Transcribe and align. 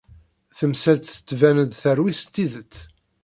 Tamsalt 0.57 1.07
tettban-d 1.11 1.71
terwi 1.81 2.13
s 2.21 2.23
tidet. 2.33 2.75